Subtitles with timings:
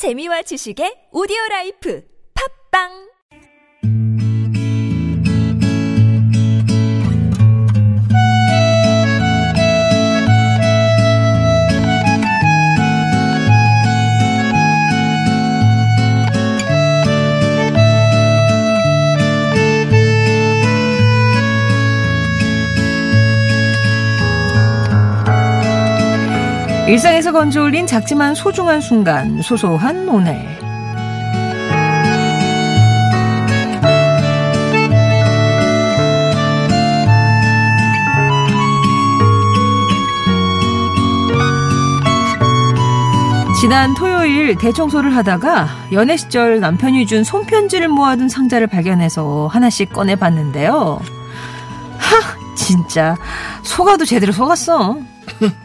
[0.00, 2.00] 재미와 지식의 오디오 라이프.
[2.32, 3.09] 팝빵
[26.90, 30.34] 일상에서 건져 올린 작지만 소중한 순간, 소소한 오늘.
[43.60, 50.98] 지난 토요일 대청소를 하다가 연애 시절 남편이 준 손편지를 모아둔 상자를 발견해서 하나씩 꺼내봤는데요.
[51.98, 53.16] 하, 진짜
[53.62, 54.96] 속아도 제대로 속았어.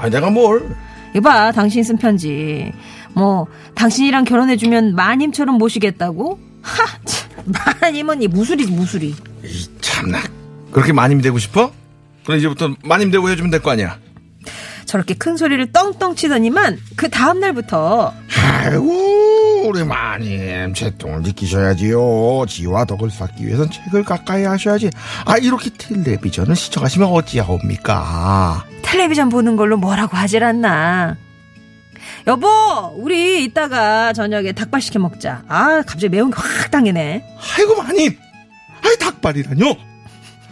[0.00, 0.74] 아, 내가 뭘?
[1.14, 2.72] 이봐, 당신 쓴 편지.
[3.12, 6.38] 뭐, 당신이랑 결혼해주면 마님처럼 모시겠다고?
[6.62, 7.30] 하, 참,
[7.82, 9.14] 마님은 이 무술이지, 무술이.
[9.44, 10.18] 이 참나.
[10.72, 11.72] 그렇게 마님 되고 싶어?
[12.24, 13.98] 그럼 이제부터 마님 되고 해주면 될 거 아니야.
[14.90, 22.46] 저렇게 큰 소리를 떵떵 치더니만, 그 다음 날부터, 아이고, 우리 마님, 채통을 지키셔야지요.
[22.48, 24.90] 지와 덕을 쌓기 위해선 책을 가까이 하셔야지.
[25.26, 28.66] 아, 이렇게 텔레비전을 시청하시면 어찌하옵니까?
[28.82, 31.16] 텔레비전 보는 걸로 뭐라고 하질 않나.
[32.26, 32.48] 여보,
[32.96, 35.44] 우리 이따가 저녁에 닭발 시켜 먹자.
[35.46, 37.24] 아, 갑자기 매운 게확 당기네.
[37.56, 38.18] 아이고, 마님!
[38.84, 39.89] 아이, 닭발이라뇨?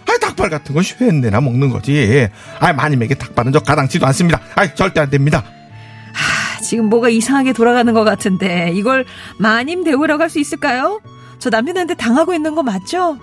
[0.08, 2.28] 아이, 닭발 같은 건 쇠내나 먹는 거지.
[2.60, 4.40] 아이, 마님에게 닭발은 저 가당치도 않습니다.
[4.54, 5.44] 아이, 절대 안 됩니다.
[6.12, 9.04] 아, 지금 뭐가 이상하게 돌아가는 것 같은데, 이걸
[9.38, 11.00] 마님 대우라고 할 수 있을까요?
[11.38, 13.18] 저 남편한테 당하고 있는 거 맞죠?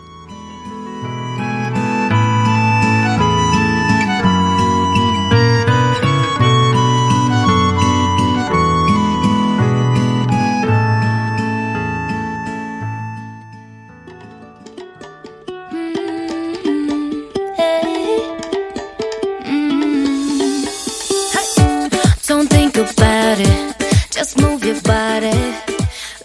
[22.78, 23.76] About it.
[24.12, 25.32] Just move your body.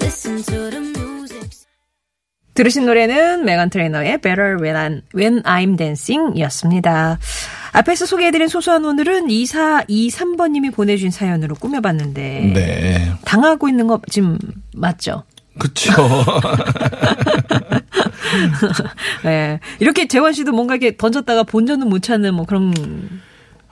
[0.01, 1.67] Listen to the music.
[2.55, 7.19] 들으신 노래는 메간 트레이너의 Better When I'm, When I'm Dancing 이었습니다.
[7.73, 13.13] 앞에서 소개해드린 소소한 오늘은 2423번님이 보내주신 사연으로 꾸며봤는데, 네.
[13.25, 14.37] 당하고 있는 거 지금
[14.75, 15.23] 맞죠?
[15.59, 15.93] 그쵸.
[19.23, 19.61] 네.
[19.79, 22.75] 이렇게 재원 씨도 뭔가 이렇게 던졌다가 본전은 못 찾는 뭐 그런,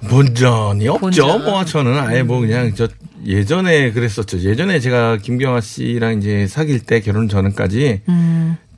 [0.08, 1.00] 본전이 없죠.
[1.00, 1.44] 본전.
[1.44, 2.86] 뭐 저는 아예 뭐 그냥 저
[3.26, 4.38] 예전에 그랬었죠.
[4.40, 8.02] 예전에 제가 김경아 씨랑 이제 사귈 때 결혼 전까지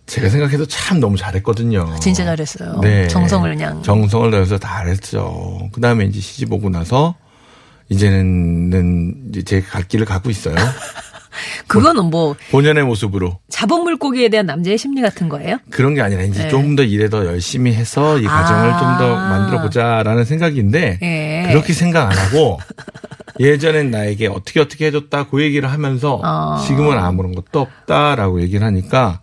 [0.06, 1.82] 제가 생각해도 참 너무 잘했거든요.
[1.94, 2.00] 음.
[2.00, 2.80] 진짜 잘했어요.
[2.80, 3.06] 네.
[3.08, 3.82] 정성을 그냥.
[3.82, 5.68] 정성을 넣어서 다 했죠.
[5.72, 7.14] 그 다음에 이제 시집 오고 나서
[7.90, 10.54] 이제는 이제 제 갈 길을 가고 있어요.
[11.66, 13.38] 그거는 뭐, 본연의 모습으로.
[13.48, 15.58] 자본 물고기에 대한 남자의 심리 같은 거예요?
[15.70, 16.48] 그런 게 아니라 이제 네.
[16.48, 18.78] 좀더 일에 더 열심히 해서 이 가정을 아.
[18.78, 21.48] 좀더 만들어 보자라는 생각인데 예.
[21.48, 22.58] 그렇게 생각 안 하고
[23.40, 26.62] 예전엔 나에게 어떻게 어떻게 해줬다 그 얘기를 하면서 어.
[26.66, 29.20] 지금은 아무런 것도 없다라고 얘기를 하니까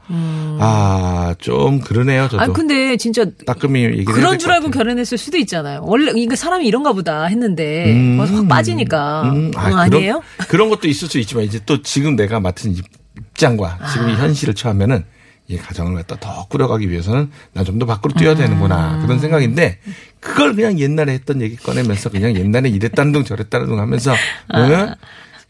[0.62, 2.40] 아 좀 그러네요 저도 음.
[2.42, 4.72] 아 근데 진짜 따끔히 얘기를 해야 그런 줄 알고.
[4.72, 5.82] 결혼했을 수도 있잖아요.
[5.84, 8.20] 원래 이거 사람이 이런가 보다 했는데 음.
[8.20, 10.24] 확 빠지니까 음, 그거 그런- 아니에요?
[10.48, 12.82] 그런 것도 있을 수 있지만 이제 또 지금 내가 맡은 이
[13.18, 14.16] 입장과 지금 이 아.
[14.18, 15.04] 현실을 처하면은
[15.50, 18.38] 이 가정을 갖다 더 꾸려가기 위해서는 나 좀 더 밖으로 뛰어야 음.
[18.38, 19.80] 되는구나 그런 생각인데
[20.20, 24.14] 그걸 그냥 옛날에 했던 얘기 꺼내면서 그냥 옛날에 이랬다는 둥 저랬다는 둥 하면서
[24.56, 24.94] 응?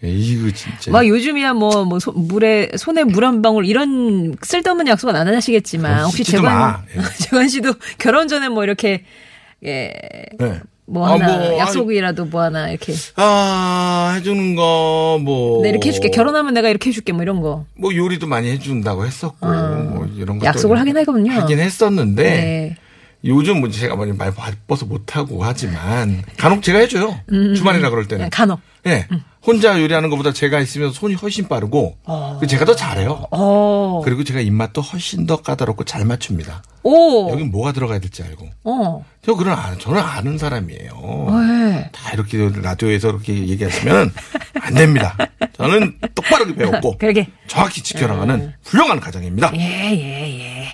[0.03, 5.15] 이거 진짜 막 요즘이야 뭐, 뭐, 소- 물에, 손에 물 한 방울 이런 쓸데없는 약속은
[5.15, 6.81] 안 하시겠지만, 혹시 재관, 마.
[6.95, 7.01] 예.
[7.23, 9.05] 재관 씨도 결혼 전에 뭐 이렇게,
[9.65, 9.91] 예,
[10.39, 10.59] 네.
[10.85, 12.93] 뭐 아, 하나, 뭐, 약속이라도 뭐 하나, 이렇게.
[13.15, 16.09] 아 해주는 거뭐 내가 이렇게 해줄게.
[16.11, 17.11] 결혼하면 내가 이렇게 해줄게.
[17.11, 17.65] 뭐 이런 거.
[17.75, 20.45] 뭐 요리도 많이 해준다고 했었고 뭐 이런 아.
[20.45, 21.31] 약속을 하긴 하거든요.
[21.33, 22.75] 하긴 했었는데 네.
[23.27, 27.19] 요즘 뭐 제가 많이 많이 바빠서 못하고 하지만 간혹 제가 해줘요.
[27.55, 28.25] 주말이나 그럴 때는.
[28.25, 28.59] 음, 간혹.
[28.87, 29.07] 예.
[29.45, 33.27] 혼자 요리하는 것보다 제가 있으면 손이 훨씬 빠르고 그리고 제가 더 잘해요.
[33.31, 34.01] 어.
[34.03, 36.63] 그리고 제가 입맛도 훨씬 더 까다롭고 잘 맞춥니다.
[36.83, 37.29] 오.
[37.31, 38.49] 여기 뭐가 들어가야 될지 알고.
[38.65, 39.05] 어.
[39.25, 41.27] 저 그런 아- 저는 아는 사람이에요.
[41.69, 41.89] 네.
[41.93, 44.13] 다 이렇게 라디오에서 이렇게 얘기하시면
[44.61, 45.17] 안 됩니다.
[45.53, 47.27] 저는 똑바르게 배웠고 그러게.
[47.47, 49.51] 정확히 지켜나가는 훌륭한 가정입니다.
[49.55, 50.73] 예, 예, 예.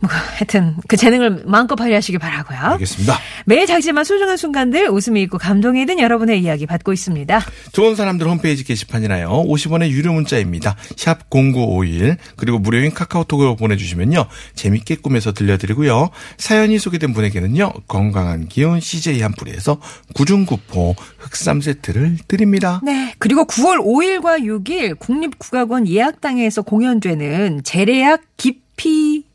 [0.00, 2.58] 뭐 하여튼 그 재능을 마음껏 발휘하시기 바라고요.
[2.58, 3.18] 알겠습니다.
[3.46, 7.40] 매일 작지만 소중한 순간들 웃음이 있고 감동이 든 여러분의 이야기 받고 있습니다.
[7.72, 9.28] 좋은 사람들 홈페이지 게시판이나요.
[9.28, 10.76] 50원의 유료 문자입니다.
[10.96, 14.26] 샵 0951 그리고 무료인 카카오톡으로 보내주시면요.
[14.54, 16.10] 재밌게 꾸며서 들려드리고요.
[16.36, 17.72] 사연이 소개된 분에게는요.
[17.88, 19.80] 건강한 기운 CJ 한 뿌리에서
[20.14, 22.80] 구중구포 흑삼 세트를 드립니다.
[22.84, 23.14] 네.
[23.18, 29.27] 그리고 9월 5일과 6일 국립국악원 예약당에서 공연되는 재래약 깊이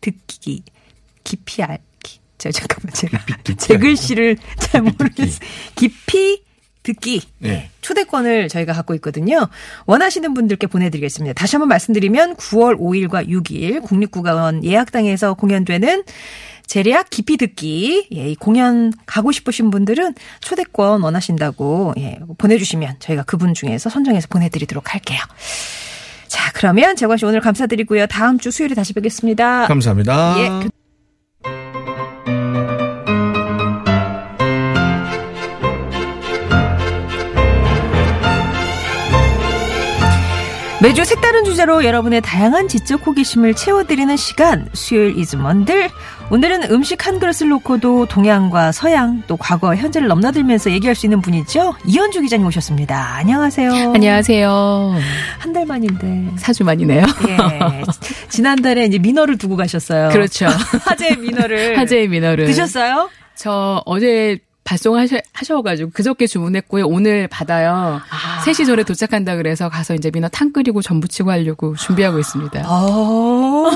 [0.00, 0.62] 듣기
[1.24, 3.18] 깊이 알기 저 잠깐만 제가
[3.58, 5.40] 제 글씨를 잘 모르겠어요.
[5.74, 6.42] 깊이
[6.82, 7.70] 듣기 네.
[7.82, 9.48] 초대권을 저희가 갖고 있거든요.
[9.86, 11.34] 원하시는 분들께 보내드리겠습니다.
[11.34, 16.04] 다시 한번 말씀드리면 9월 5일과 6일 국립국악원 예약당에서 공연되는
[16.66, 23.54] 재래약 깊이 듣기 예, 이 공연 가고 싶으신 분들은 초대권 원하신다고 예, 보내주시면 저희가 그분
[23.54, 25.18] 중에서 선정해서 보내드리도록 할게요.
[26.50, 28.06] 자 그러면 재관 씨 오늘 감사드리고요.
[28.08, 29.66] 다음 주 수요일에 다시 뵙겠습니다.
[29.68, 30.34] 감사합니다.
[30.38, 30.70] 예, 그-
[40.82, 45.90] 매주 색다른 주제로 여러분의 다양한 지적 호기심을 채워드리는 시간 수요일 이즈먼들
[46.30, 51.74] 오늘은 음식 한 그릇을 놓고도 동양과 서양 또 과거 현재를 넘나들면서 얘기할 수 있는 분이죠
[51.86, 54.94] 이현주 기자님 오셨습니다 안녕하세요 안녕하세요.
[55.38, 57.02] 한 달 만인데 사주 만이네요.
[57.28, 57.82] 예
[58.28, 60.46] 지난달에 이제 민어를 두고 가셨어요 그렇죠.
[60.86, 62.46] 화제의 민어를 화제의 민어를.
[62.46, 63.10] 드셨어요?
[63.34, 66.86] 저 어제 발송하셔가지고 그저께 주문했고요.
[66.86, 68.00] 오늘 받아요.
[68.08, 68.40] 아.
[68.44, 72.62] 3시 전에 도착한다 그래서 가서 이제 민어 탕 끓이고 전 부치고 하려고 준비하고 있습니다.
[72.68, 73.70] 어.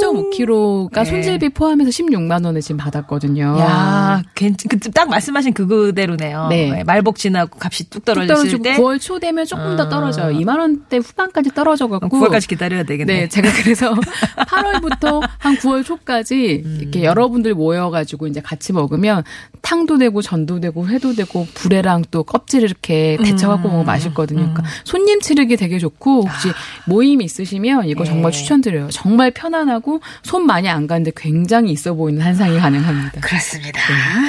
[0.00, 1.04] 4.5kg가 네.
[1.04, 3.56] 손질비 포함해서 16만 원에 지금 받았거든요.
[3.58, 6.48] 야, 괜찮, 그, 딱 말씀하신 그대로네요.
[6.48, 6.84] 네.
[6.84, 8.76] 말복 지나고 값이 뚝뚝 떨어졌을 떨어지고 때.
[8.76, 9.88] 9월 초 되면 조금 더 아.
[9.88, 10.38] 떨어져요.
[10.38, 13.12] 2만 원대 후반까지 떨어져 갖고 9월까지 기다려야 되겠네.
[13.12, 13.94] 네, 제가 그래서
[14.36, 16.78] 8월부터 한 9월 초까지 음.
[16.80, 19.24] 이렇게 여러분들 모여 가지고 이제 같이 먹으면
[19.62, 23.70] 탕도 되고 전도 되고 회도 되고 불에랑 또 껍질을 이렇게 데쳐 갖고 음.
[23.70, 24.40] 먹으면 맛있거든요.
[24.40, 26.48] 그러니까 손님 치르기 되게 좋고 혹시
[26.86, 28.32] 모임 있으시면 이거 정말 아.
[28.32, 28.38] 네.
[28.38, 28.88] 추천드려요.
[28.90, 29.81] 정말 편안하고
[30.22, 33.20] 손 많이 안 가는데 굉장히 있어 보이는 한상이 가능합니다.
[33.20, 33.80] 그렇습니다.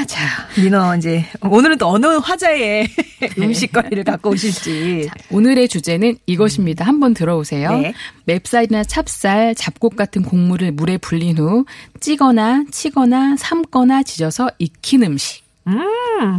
[0.07, 2.87] 자, 민어 이제 오늘은 또 어느 화자의
[3.37, 5.09] 음식거리를 갖고 오실지.
[5.31, 6.85] 오늘의 주제는 이것입니다.
[6.85, 7.77] 한번 들어오세요.
[7.77, 7.93] 네.
[8.25, 11.65] 맵쌀이나 찹쌀, 잡곡 같은 곡물을 물에 불린 후
[11.99, 15.43] 찌거나 치거나 삶거나 지져서 익힌 음식.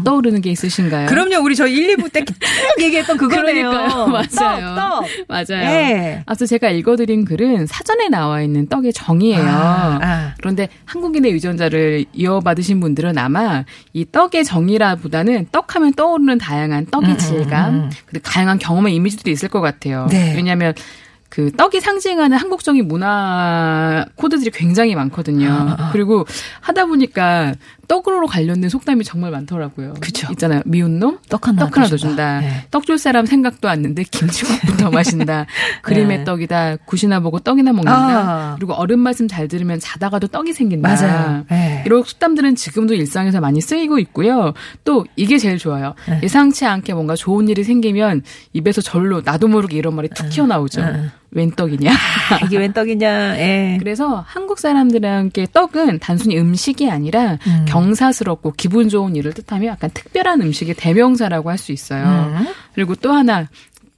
[0.05, 1.07] 떠오르는 게 있으신가요?
[1.07, 1.09] 음.
[1.09, 2.37] 그럼요, 우리 저 1, 2부 때쭉
[2.81, 3.71] 얘기했던 그거네요.
[4.09, 4.75] 맞아요.
[4.75, 5.05] 떡, 떡.
[5.29, 5.65] 맞아요.
[5.69, 6.23] 네.
[6.27, 9.43] 앞서 제가 읽어드린 글은 사전에 나와 있는 떡의 정의예요.
[9.43, 10.35] 아, 아.
[10.39, 18.23] 그런데 한국인의 유전자를 이어받으신 분들은 아마 이 떡의 정의라보다는 떡하면 떠오르는 다양한 떡의 질감, 그리고
[18.29, 20.07] 다양한 경험의 이미지들이 있을 것 같아요.
[20.11, 20.35] 네.
[20.35, 20.75] 왜냐하면
[21.35, 25.49] 그 떡이 상징하는 한국적인 문화 코드들이 굉장히 많거든요.
[25.51, 26.25] 아, 그리고
[26.61, 27.55] 하다 보니까
[27.89, 29.95] 떡으로 관련된 속담이 정말 많더라고요.
[30.01, 30.29] 그쵸.
[30.33, 30.63] 있잖아요.
[30.65, 31.19] 미운 놈?
[31.29, 32.41] 떡 하나 떡 하나 더더 준다.
[32.41, 32.67] 네.
[32.71, 35.47] 떡줄 사람 생각도 안 는데 김치국부터 마신다.
[35.83, 36.25] 그림의 네.
[36.25, 36.77] 떡이다.
[36.87, 37.93] 굿이나 보고 떡이나 먹는다.
[37.93, 38.55] 아.
[38.57, 40.89] 그리고 어른 말씀 잘 들으면 자다가도 떡이 생긴다.
[40.89, 41.45] 맞아요.
[41.51, 41.83] 네.
[41.87, 44.55] 이런 속담들은 지금도 일상에서 많이 쓰이고 있고요.
[44.85, 45.95] 또 이게 제일 좋아요.
[46.09, 46.21] 네.
[46.23, 48.23] 예상치 않게 뭔가 좋은 일이 생기면
[48.53, 50.83] 입에서 절로 나도 모르게 이런 말이 툭 튀어나오죠.
[51.35, 51.41] 네.
[51.41, 51.91] 웬 떡이냐?
[51.91, 53.77] 아, 이게 웬 떡이냐, 예.
[53.81, 57.65] 그래서 한국 사람들에게 떡은 단순히 음식이 아니라 음.
[57.69, 62.05] 경사스럽고 기분 좋은 일을 뜻하며 약간 특별한 음식의 대명사라고 할 수 있어요.
[62.05, 62.47] 음.
[62.75, 63.49] 그리고 또 하나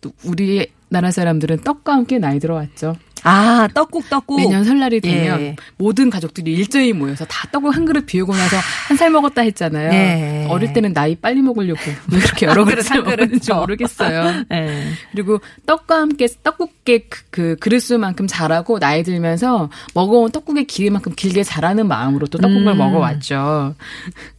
[0.00, 2.96] 또 우리 나라 사람들은 떡과 함께 나이 들어왔죠.
[3.26, 4.40] 아, 떡국, 떡국.
[4.40, 5.56] 매년 설날이 되면 예.
[5.78, 8.56] 모든 가족들이 일제히 모여서 다 떡을 한 그릇 비우고 나서
[8.88, 9.93] 한 살 먹었다 했잖아요.
[9.93, 10.46] 예.
[10.49, 11.81] 어릴 때는 나이 빨리 먹으려고
[12.12, 13.61] 왜 이렇게 여러 그릇, 그릇을 먹었는지 더.
[13.61, 14.44] 모르겠어요.
[14.52, 14.84] 예.
[15.12, 21.88] 그리고 떡과 함께 떡국의 그, 그 그릇수만큼 자라고 나이 들면서 먹어온 떡국의 길이만큼 길게 자라는
[21.88, 22.78] 마음으로 또 떡국을 음.
[22.78, 23.75] 먹어왔죠.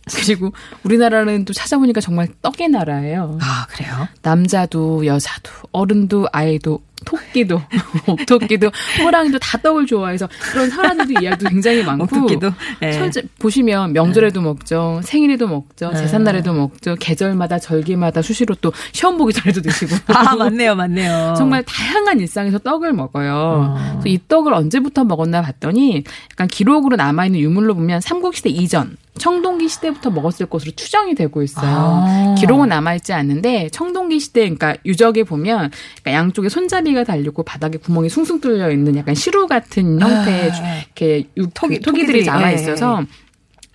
[0.15, 3.37] 그리고 우리나라는 또 찾아보니까 정말 떡의 나라예요.
[3.41, 4.07] 아, 그래요?
[4.21, 7.61] 남자도 여자도 어른도 아이도 토끼도
[8.07, 8.71] 옥토끼도
[9.03, 12.51] 호랑이도 다 떡을 좋아해서 그런 사람들도 이야기도 굉장히 많고 옥토끼도?
[12.81, 12.91] 예.
[12.93, 15.97] 설제 보시면 명절에도 먹죠 생일에도 먹죠 예.
[15.97, 21.35] 제삿날에도 먹죠 계절마다 절기마다 수시로 또 시험 보기 전에도 드시고 아, 맞네요, 맞네요.
[21.37, 23.77] 정말 다양한 일상에서 떡을 먹어요.
[23.77, 24.01] 어.
[24.05, 30.45] 이 떡을 언제부터 먹었나 봤더니 약간 기록으로 남아있는 유물로 보면 삼국시대 이전, 청동기 시대부터 먹었을
[30.45, 31.65] 것으로 추정이 되고 있어요.
[31.69, 32.35] 아.
[32.37, 35.71] 기록은 남아있지 않는데 청동기 시대, 그러니까 유적에 보면
[36.01, 40.75] 그러니까 양쪽에 손잡이가 달리고 바닥에 구멍이 숭숭 뚫려 있는 약간 시루 같은 형태의 아.
[40.85, 42.55] 이렇게 육- 토기, 토기- 토기들이 남아 예.
[42.55, 43.03] 있어서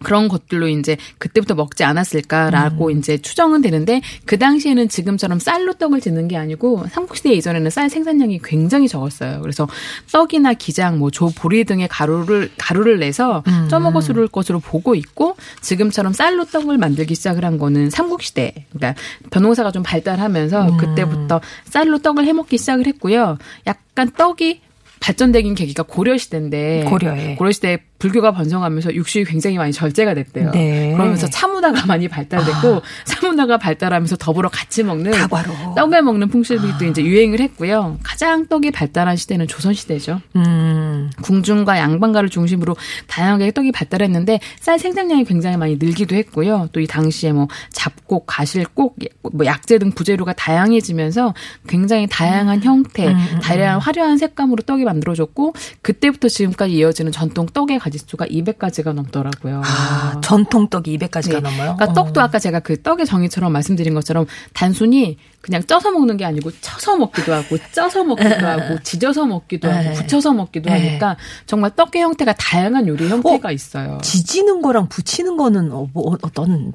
[0.02, 2.98] 그런 것들로 이제 그때부터 먹지 않았을까라고 음.
[2.98, 8.40] 이제 추정은 되는데 그 당시에는 지금처럼 쌀로 떡을 짓는 게 아니고 삼국시대 이전에는 쌀 생산량이
[8.44, 9.40] 굉장히 적었어요.
[9.42, 9.68] 그래서
[10.12, 13.68] 떡이나 기장, 뭐 조, 보리 등의 가루를 가루를 내서 음.
[13.68, 18.66] 쪄먹었을 것으로 보고 있고 지금처럼 쌀로 떡을 만들기 시작을 한 거는 삼국시대.
[18.72, 20.76] 그러니까 변호사가 좀 발달하면서 음.
[20.76, 23.38] 그때부터 쌀로 떡을 해먹기 시작을 했고요.
[23.66, 24.60] 약간 떡이
[25.00, 27.34] 발전되긴 계기가 고려 시대인데 고려에.
[27.34, 30.50] 고려 시대에 불교가 번성하면서 육식이 굉장히 많이 절제가 됐대요.
[30.50, 30.92] 네.
[30.92, 30.96] 아.
[30.96, 35.74] 그러면서 차문화가 많이 발달됐고 차문화가 발달하면서 더불어 같이 먹는 다과로.
[35.76, 36.78] 떡을 먹는 풍습이 아.
[36.78, 37.98] 또 이제 유행을 했고요.
[38.02, 40.20] 가장 떡이 발달한 시대는 조선 시대죠.
[40.36, 41.10] 음.
[41.22, 46.68] 궁중과 양반가를 중심으로 다양하게 떡이 발달했는데 쌀 생산량이 굉장히 많이 늘기도 했고요.
[46.72, 48.96] 또 이 당시에 뭐 잡곡, 가실곡,
[49.32, 51.32] 뭐 약재 등 부재료가 다양해지면서
[51.68, 52.62] 굉장히 다양한 음.
[52.62, 59.62] 형태, 다양한 화려한 색감으로 떡이 만들어졌고 그때부터 지금까지 이어지는 전통 떡의 가 짓수가 200가지가 넘더라고요.
[59.64, 61.40] 아, 전통 떡이 200가지가 네.
[61.40, 61.76] 넘어요?
[61.76, 62.24] 그러니까 떡도 어.
[62.24, 67.32] 아까 제가 그 떡의 정의처럼 말씀드린 것처럼 단순히 그냥 쪄서 먹는 게 아니고 쳐서 먹기도
[67.32, 69.92] 하고 쪄서 먹기도 하고 지져서 먹기도 하고 네.
[69.92, 70.78] 부쳐서 먹기도 네.
[70.78, 73.98] 하니까 정말 떡의 형태가 다양한 요리 형태가 있어요.
[74.02, 76.72] 지지는 거랑 붙이는 거는 어, 뭐, 어떤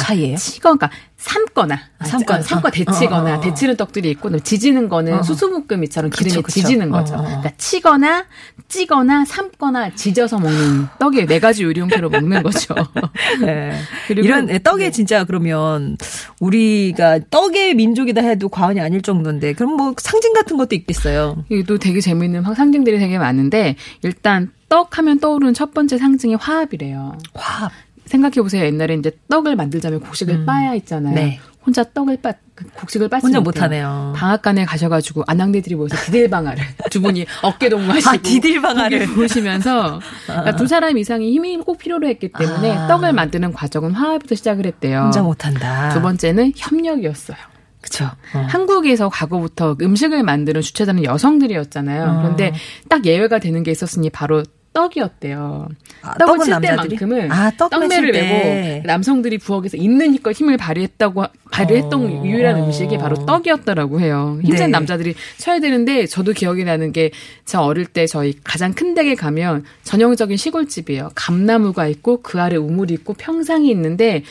[0.00, 0.36] 차이예요?
[0.36, 3.40] 치거, 그러니까 삶거나, 삶거나, 짜- 삶거 데치거나, 어, 어, 어.
[3.40, 5.22] 데치는 떡들이 있고, 지지는 거는 어.
[5.22, 6.60] 수수묶음이처럼 기름이 그쵸.
[6.60, 7.14] 지지는 거죠.
[7.14, 7.24] 어, 어, 어.
[7.24, 8.24] 그러니까 치거나,
[8.68, 12.74] 찌거나, 삶거나, 지져서 먹는 떡이 네 가지 요리 형태로 먹는 거죠.
[13.40, 13.72] 네.
[14.06, 14.90] 그리고 이런 예, 떡에 네.
[14.90, 15.96] 진짜 그러면
[16.40, 21.44] 우리가 떡의 민족이다 해도 과언이 아닐 정도인데 그럼 뭐 상징 같은 것도 있겠어요.
[21.50, 27.16] 이것도 되게 재미있는 상징들이 되게 많은데, 일단 떡 하면 떠오르는 첫 번째 상징이 화합이래요.
[27.34, 27.72] 화합.
[28.06, 28.64] 생각해 보세요.
[28.64, 31.14] 옛날에 이제 떡을 만들자면 곡식을 빻아야 있잖아요.
[31.14, 31.40] 네.
[31.64, 33.40] 혼자 떡을 빻, 그 곡식을 빻지 혼자.
[33.40, 34.12] 못하네요.
[34.16, 39.06] 방앗간에 가셔가지고 아낙네들이 모여서 디딜방아를 두 분이 어깨 동무하시고 아, 디딜방아를.
[39.14, 42.86] 보시면서 그러니까 두 사람 이상이 힘이 꼭 필요로 했기 때문에 아.
[42.86, 45.00] 떡을 만드는 과정은 화합부터 시작을 했대요.
[45.02, 45.88] 혼자 못한다.
[45.90, 47.36] 두 번째는 협력이었어요.
[47.80, 48.04] 그쵸.
[48.34, 48.46] 어.
[48.48, 52.02] 한국에서 과거부터 음식을 만드는 주체자는 여성들이었잖아요.
[52.04, 52.16] 어.
[52.22, 52.52] 그런데
[52.88, 54.42] 딱 예외가 되는 게 있었으니 바로
[54.76, 55.68] 떡이었대요.
[56.02, 56.60] 아, 떡을 칠?
[56.60, 58.12] 때만큼은 아, 떡 떡매를.
[58.12, 62.24] 메고 남성들이 부엌에서 있는 힘껏 힘을 발휘했다고 발휘했던 어.
[62.24, 64.40] 유일한 음식이 바로 떡이었더라고요.
[64.42, 64.68] 힘센 네.
[64.68, 67.10] 남자들이 쳐야 되는데 저도 기억이 나는 게
[67.46, 71.10] 저 어릴 때 저희 가장 큰 댁에 가면 전형적인 시골집이에요.
[71.14, 74.24] 감나무가 있고 그 아래 우물이 있고 평상이 있는데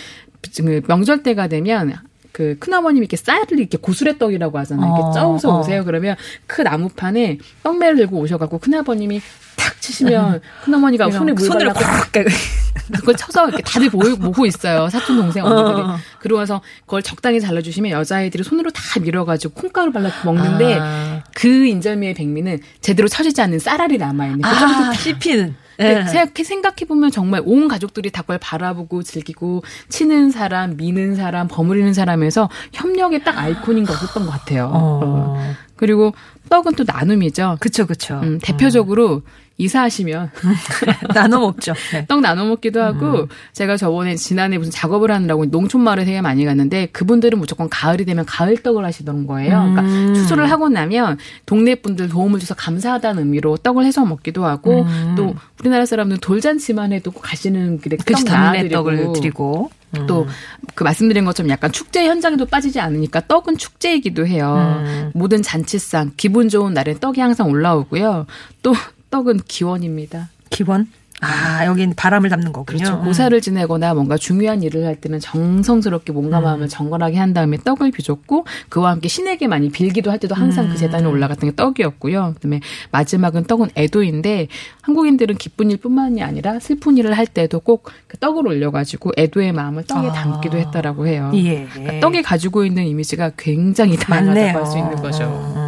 [0.58, 1.96] 그 명절 때가 되면
[2.34, 4.86] 그 큰어머님이 이렇게 쌀을 이렇게 고수레 떡이라고 하잖아요.
[4.94, 5.60] 이렇게 어, 쪄서 어.
[5.62, 5.86] 오세요.
[5.86, 9.22] 그러면 그 나무판에 떡매를 들고 오셔갖고 큰아버님이
[9.55, 11.71] 탁 치시면 큰어머니가 손에 물 손을
[12.12, 12.25] 깨-
[12.93, 14.89] 그걸 쳐서 이렇게 다들 보고, 있어요.
[14.89, 15.81] 사촌 동생 언니들이.
[15.81, 15.97] 어.
[16.19, 21.24] 그러고 나서 그걸 적당히 잘라주시면 여자아이들이 손으로 다 밀어가지고 콩가루 발라서 먹는데 아.
[21.33, 25.55] 그 인절미의 백미는 제대로 쳐지지 않는 쌀알이 남아있는 그 아, 씹히는.
[25.79, 26.05] 예.
[26.43, 32.50] 생각해 보면 정말 온 가족들이 다 그걸 바라보고 즐기고 치는 사람, 미는 사람, 버무리는 사람에서
[32.71, 34.69] 협력의 딱 아이콘인 거였던 것 같아요.
[34.74, 35.53] 어.
[35.75, 36.13] 그리고
[36.50, 37.57] 떡은 또 나눔이죠.
[37.59, 38.19] 그쵸, 그쵸.
[38.24, 39.24] 음, 대표적으로
[39.57, 40.31] 이사하시면
[41.13, 41.74] 나눠 먹죠.
[41.93, 42.05] 네.
[42.07, 46.88] 떡 나눠 먹기도 하고 제가 저번에 지난해 무슨 작업을 하느라고 농촌 마을에 되게 많이 갔는데
[46.88, 49.74] 그분들은 무조건 가을이 되면 가을 떡을 하시던 거예요.
[49.74, 54.85] 그러니까 추수를 하고 나면 동네 분들 도움을 줘서 감사하다는 의미로 떡을 해서 먹기도 하고
[55.15, 59.69] 또 우리나라 사람들은 돌잔치만 해도 꼭 가시는 길에 떡 그치, 나눠드리고 떡을 드리고.
[59.97, 60.07] 음.
[60.07, 64.81] 또그 말씀드린 것처럼 약간 축제 현장에도 빠지지 않으니까 떡은 축제이기도 해요.
[64.83, 65.12] 음.
[65.13, 68.25] 모든 잔치상 기분 좋은 날엔 떡이 항상 올라오고요.
[68.62, 68.74] 또
[69.15, 70.27] 떡은 기원입니다.
[70.50, 70.88] 기원?
[71.22, 72.77] 아, 여긴 바람을 담는 거군요.
[72.77, 73.00] 그렇죠.
[73.01, 78.45] 고사를 지내거나 뭔가 중요한 일을 할 때는 정성스럽게 몸과 마음을 정건하게 한 다음에 떡을 빚었고
[78.67, 82.34] 그와 함께 신에게 많이 빌기도 할 때도 항상 그 재단에 올라갔던 게 떡이었고요.
[82.36, 82.60] 그다음에
[82.91, 84.50] 마지막은 떡은 애도인데
[84.81, 90.10] 한국인들은 기쁜 일뿐만이 아니라 슬픈 일을 할 때도 꼭 그 떡을 올려가지고 애도의 마음을 떡에
[90.10, 90.12] 아.
[90.12, 91.31] 담기도 했다라고 해요.
[91.36, 91.65] 예.
[91.72, 93.95] 그러니까 떡이 가지고 있는 이미지가 굉장히.
[93.95, 95.64] 다양하다고 할 수 있는 거죠.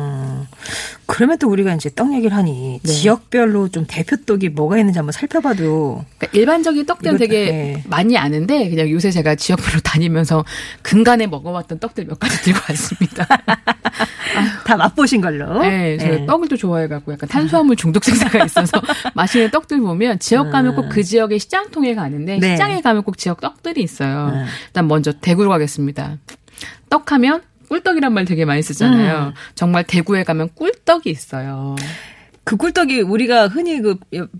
[1.08, 1.10] 음.
[1.10, 2.92] 그러면 또 우리가 이제 떡 얘기를 하니 네.
[2.92, 7.84] 지역별로 좀 대표 떡이 뭐가 있는지 한번 살펴봐도 그러니까 일반적인 떡들은 되게 네.
[7.88, 10.44] 많이 아는데 그냥 요새 제가 지역별로 다니면서
[10.82, 13.26] 근간에 먹어봤던 떡들 몇 가지 들고 왔습니다.
[14.66, 15.62] 다 맛보신 걸로.
[15.62, 16.26] 네, 제가 네.
[16.26, 18.82] 떡을 또 좋아해갖고 약간 탄수화물 중독 생사가 있어서
[19.16, 22.52] 맛있는 떡들 보면 지역 가면 꼭 그 지역의 시장통에 가는데 네.
[22.52, 24.32] 시장에 가면 꼭 지역 떡들이 있어요.
[24.32, 24.46] 네.
[24.68, 26.18] 일단 먼저 대구로 가겠습니다.
[26.90, 29.28] 떡하면 꿀떡이란 말 되게 많이 쓰잖아요.
[29.28, 29.34] 음.
[29.56, 31.76] 정말 대구에 가면 꿀떡이 있어요.
[32.48, 33.98] 그 꿀떡이 우리가 흔히 그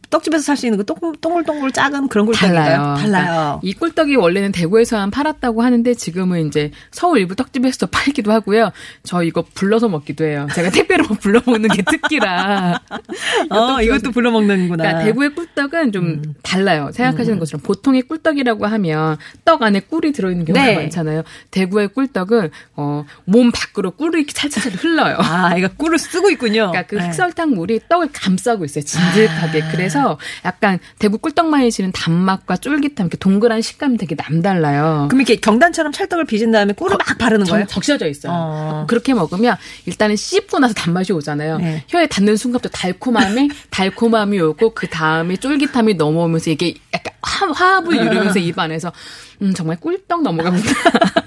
[0.10, 2.64] 떡집에서 살 수 있는 그 동- 동글 동글 작은 그런 꿀떡인가요?
[2.64, 2.96] 달라요.
[2.96, 3.26] 달라요.
[3.26, 8.72] 그러니까 이 꿀떡이 원래는 대구에서만 팔았다고 하는데 지금은 이제 서울 일부 떡집에서도 팔기도 하고요.
[9.04, 10.48] 저 이거 불러서 먹기도 해요.
[10.56, 12.80] 제가 택배로 불러 먹는 게 특기라.
[13.52, 14.84] 어, 이것도 불러 먹는구나.
[14.86, 16.90] 그러니까 대구의 꿀떡은 좀 달라요.
[16.94, 20.76] 생각하시는 것처럼 보통의 꿀떡이라고 하면 떡 안에 꿀이 들어있는 경우가 네.
[20.76, 21.24] 많잖아요.
[21.52, 25.18] 대구의 꿀떡은 어, 몸 밖으로 꿀이 이렇게 찰찰 흘러요.
[25.20, 26.72] 아, 이거 꿀을 쓰고 있군요.
[26.72, 27.06] 그러니까 그 네.
[27.08, 28.84] 흑설탕 물이 떡을 감싸고 있어요.
[28.84, 29.64] 진득하게.
[29.64, 29.72] 아.
[29.72, 35.08] 그래서 약간 대구 꿀떡만이 지는 단맛과 쫄깃함, 이렇게 동그란 식감이 되게 남달라요.
[35.10, 37.66] 그럼 이렇게 경단처럼 찰떡을 빚은 다음에 꿀을 막 바르는 적- 거예요?
[37.68, 38.32] 적셔져 있어요.
[38.36, 38.86] 어.
[38.88, 41.58] 그렇게 먹으면 일단은 씹고 나서 단맛이 오잖아요.
[41.58, 41.84] 네.
[41.88, 48.40] 혀에 닿는 순간부터 달콤함이 달콤함이 오고 그 다음에 쫄깃함이 넘어오면서 이게 약간 화, 화합을 이루면서
[48.40, 48.92] 입 안에서
[49.42, 50.70] 음 정말 꿀떡 넘어갑니다.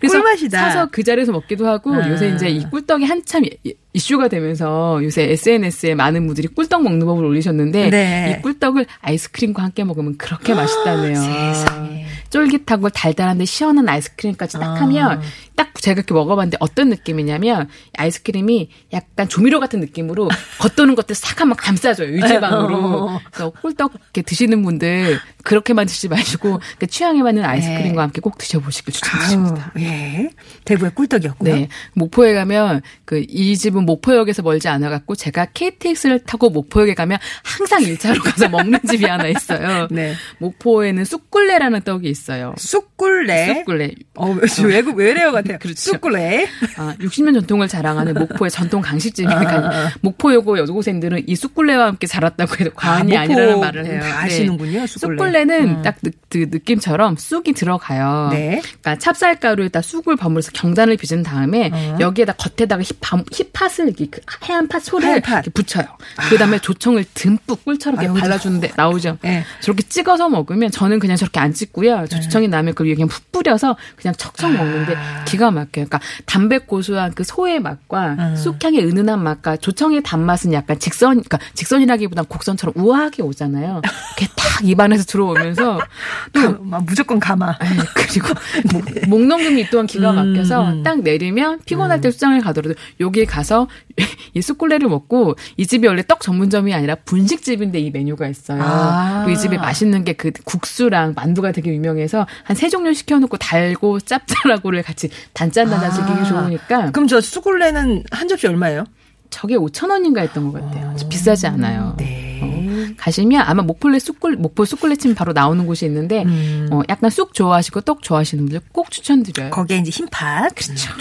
[0.00, 0.58] 그래서 꿀맛이다.
[0.58, 2.08] 사서 그 자리에서 먹기도 하고 아.
[2.10, 7.24] 요새 이제 이 꿀떡이 한참 이- 이슈가 되면서 요새 SNS에 많은 분들이 꿀떡 먹는 법을
[7.24, 8.36] 올리셨는데 네.
[8.38, 11.14] 이 꿀떡을 아이스크림과 함께 먹으면 그렇게 맛있다네요.
[11.16, 12.06] 세상에.
[12.30, 14.74] 쫄깃하고 달달한데 시원한 아이스크림까지 딱 아.
[14.82, 15.22] 하면
[15.56, 21.56] 딱 제가 이렇게 먹어봤는데 어떤 느낌이냐면 아이스크림이 약간 조미료 같은 느낌으로 겉도는 것들 싹 한번
[21.56, 23.20] 감싸줘요 유지방으로.
[23.30, 28.92] 그래서 꿀떡 이렇게 드시는 분들 그렇게만 드시지 마시고 그 취향에 맞는 아이스크림과 함께 꼭 드셔보시길
[28.92, 29.72] 추천드립니다.
[29.76, 30.30] 아유, 예.
[30.64, 31.54] 대구의 꿀떡이었고요.
[31.54, 31.68] 네.
[31.94, 37.82] 목포에 가면 그 이 집은 목포역에서 멀지 않아 갖고 제가 KTX를 타고 목포역에 가면 항상
[37.82, 39.86] 1차로 가서 먹는 집이 하나 있어요.
[39.92, 40.14] 네.
[40.38, 42.17] 목포에는 쑥꿀레라는 떡이 있어요.
[42.58, 43.54] 쑥꿀레.
[43.54, 43.94] 쑥꿀레.
[44.16, 45.58] 어, 외국 외래어 같아요.
[45.62, 45.80] 그렇죠.
[45.92, 46.46] 쑥꿀레.
[46.76, 52.56] 아, 60년 전통을 자랑하는 목포의 전통 아, 강식집이니까 목포 요고 여고생들은 이 쑥꿀레와 함께 자랐다고
[52.60, 54.00] 해도 과언이 아, 아, 목포 니라는 말을 해요.
[54.00, 55.16] 다 아시는군요, 쑥꿀레.
[55.18, 55.82] 쑥꿀레는 음.
[55.82, 58.28] 딱 느, 그 느낌처럼 쑥이 들어가요.
[58.32, 58.60] 네.
[58.62, 61.70] 그러니까 찹쌀가루에다 쑥을 버무려서 경단을 빚은 다음에
[62.00, 65.32] 여기에다 겉에다가 힙, 힙팥을 이렇게 그 하얀 팥 소를 하얀 팥.
[65.34, 65.84] 이렇게 붙여요.
[66.30, 69.18] 그다음에 조청을 듬뿍 꿀처럼 이렇게 발라주는데 나오죠.
[69.22, 69.44] 네.
[69.60, 72.06] 저렇게 찍어서 먹으면 저는 그냥 저렇게 안 찍고요.
[72.08, 74.96] 조청이 나면 그걸 그냥 푹 뿌려서 그냥 척척 먹는데
[75.26, 75.68] 기가 막혀요.
[75.72, 82.24] 그러니까 담백 고소한 그 소의 맛과 쑥향의 은은한 맛과 조청의 단맛은 약간 직선, 그러니까 직선이라기보단
[82.26, 83.82] 곡선처럼 우아하게 오잖아요.
[83.84, 87.56] 이렇게 딱 입안에서 들어오면서 가- 막 무조건 가마.
[87.58, 88.28] 아이, 그리고
[88.72, 93.68] 목, 목 넘김이 이 또한 기가 막혀서 딱 내리면 피곤할 때 수장을 가더라도 여기 가서
[94.34, 98.60] 이 쑥꿀레를 먹고 이 집이 원래 떡 전문점이 아니라 분식집인데 이 메뉴가 있어요.
[98.62, 99.26] 아.
[99.28, 104.82] 이 집에 맛있는 게 그 국수랑 만두가 되게 유명해서 한 세 종류 시켜놓고 달고 짭짤하고를
[104.82, 108.84] 같이 단짠단짠 즐기기 좋으니까 그럼 저 쑥꿀레는 한 접시 얼마예요?
[109.30, 110.96] 저게 5천 원인가 했던 것 같아요.
[111.08, 111.94] 비싸지 않아요.
[111.98, 112.40] 네.
[112.78, 116.24] 어, 가시면 아마 목포레 쑥꿀 목포 쑥꿀레 치면 바로 나오는 곳이 있는데
[116.70, 119.50] 어, 약간 쑥 좋아하시고 떡 좋아하시는 분들 꼭 추천드려요.
[119.50, 120.54] 거기에 이제 흰팥.
[120.54, 120.92] 그렇죠.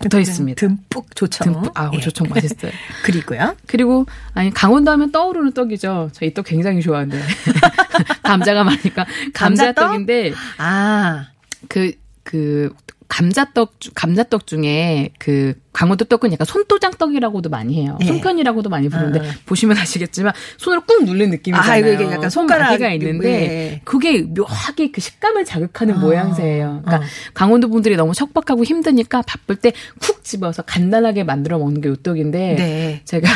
[0.00, 0.58] 붙어 있습니다.
[0.58, 1.52] 듬뿍 조청.
[1.52, 2.00] 듬뿍 아우 예.
[2.00, 2.72] 조청 맛있어요.
[3.04, 3.56] 그리고요.
[3.66, 6.10] 그리고 아니 강원도 하면 떠오르는 떡이죠.
[6.12, 7.20] 저 이 떡 굉장히 좋아하는데
[8.22, 9.74] 감자가 많으니까 감자떡?
[9.74, 11.26] 감자떡인데 아.
[11.68, 11.92] 그
[12.30, 12.72] 그
[13.10, 17.98] 감자떡 주- 감자떡 중에 그 강원도 떡은 약간 손도장 떡이라고도 많이 해요.
[18.02, 18.06] 예.
[18.06, 19.32] 손편이라고도 많이 부르는데 아.
[19.46, 21.70] 보시면 아시겠지만 손으로 꾹 누른 느낌이잖아요.
[21.72, 23.80] 아, 이게 약간 손가락, 손가락가 있는데 예.
[23.84, 26.82] 그게 묘하게 그 식감을 자극하는 모양새예요.
[26.84, 27.08] 그러니까 어.
[27.34, 33.00] 강원도 분들이 너무 척박하고 힘드니까 바쁠 때 쿡 집어서 간단하게 만들어 먹는 게 요떡인데 네.
[33.04, 33.28] 제가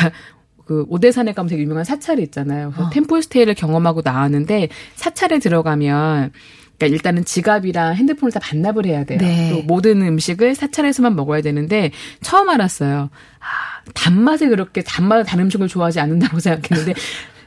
[0.65, 2.69] 그 오대산에 가면 되게 유명한 사찰이 있잖아요.
[2.69, 2.71] 어.
[2.73, 6.31] 그래서 템플스테이를 경험하고 나왔는데 사찰에 들어가면
[6.77, 9.19] 그러니까 일단은 지갑이랑 핸드폰을 다 반납을 해야 돼요.
[9.19, 9.51] 네.
[9.51, 13.09] 또 모든 음식을 사찰에서만 먹어야 되는데 처음 알았어요.
[13.39, 16.93] 아, 단맛에 그렇게 단맛을 단 음식을 좋아하지 않는다고 생각했는데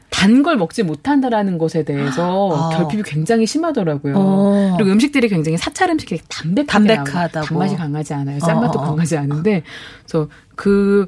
[0.09, 2.77] 단걸 먹지 못한다라는 것에 대해서 아.
[2.77, 4.15] 결핍이 굉장히 심하더라고요.
[4.17, 4.73] 어.
[4.77, 7.45] 그리고 음식들이 굉장히 사찰 음식이 담백하게 담백하다고.
[7.45, 8.39] 단맛이 강하지 않아요.
[8.39, 8.85] 짠맛도 어, 어.
[8.87, 9.63] 강하지 않은데
[10.03, 11.05] 그래서 그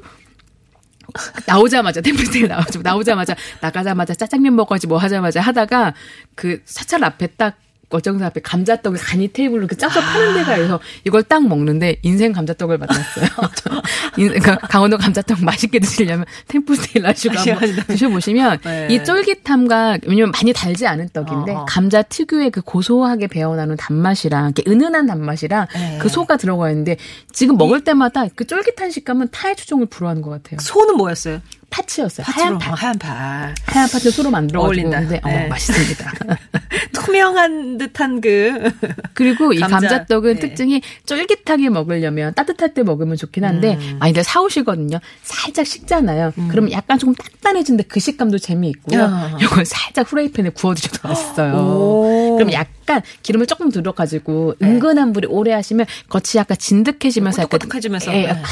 [1.46, 5.94] 나오자마자 템플스테이 나오자 나오자마자 나가자마자 짜장면 먹어야지 뭐 하자마자 하다가
[6.36, 7.56] 그 사찰 앞에 딱
[7.94, 12.78] 어정사 앞에 감자떡을 간이 테이블로 그 짜서 파는 데가 있어서 이걸 딱 먹는데 인생 감자떡을
[12.78, 13.26] 만났어요.
[14.18, 18.88] 인- 그러니까 강원도 감자떡 맛있게 드시려면 템플스테이 라슈가 한번 드셔보시면 네.
[18.90, 21.64] 이 쫄깃함과 왜냐면 많이 달지 않은 떡인데 어, 어.
[21.66, 25.98] 감자 특유의 그 고소하게 배어나는 단맛이랑 이렇게 은은한 단맛이랑 네.
[26.00, 26.96] 그 소가 들어가 있는데
[27.32, 30.58] 지금 먹을 때마다 그 쫄깃한 식감은 타의 추종을 불허하는 것 같아요.
[30.60, 31.40] 소는 뭐였어요?
[31.72, 32.24] 파츠였어요.
[32.28, 32.80] 하얀 팥.
[32.80, 33.54] 하얀 팥.
[33.66, 35.00] 하얀 파츠 소로 만들어 가지고 어울린다.
[35.00, 35.48] 근데 어, 네.
[35.48, 36.12] 맛있습니다.
[36.92, 38.70] 투명한 듯한 그.
[39.14, 39.80] 그리고 이 감자.
[39.80, 40.40] 감자 떡은 네.
[40.40, 43.96] 특징이 쫄깃하게 먹으려면 따뜻할 때 먹으면 좋긴 한데 음.
[43.98, 45.00] 많이들 사오시거든요.
[45.22, 46.32] 살짝 식잖아요.
[46.50, 49.00] 그러면 약간 조금 단단해진데 그 식감도 재미있고요.
[49.00, 49.36] 야.
[49.40, 51.54] 이건 살짝 후라이팬에 구워 드셔도 맛있어요.
[51.54, 52.36] 오.
[52.36, 58.12] 그럼 약간 기름을 조금 들어가지고 은근한 불에 오래 하시면 겉이 약간 진득해지면서 약간 꼬득꼬득해지면서.
[58.14, 58.42] 예, 네.